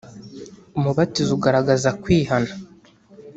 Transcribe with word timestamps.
umubatizo 0.77 1.31
ugaragaza 1.37 1.89
kwihana 2.01 2.53